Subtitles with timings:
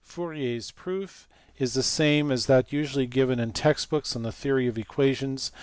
[0.03, 1.29] Fourier s proof
[1.59, 5.51] is the same as that usually given in text books on the theory of equations.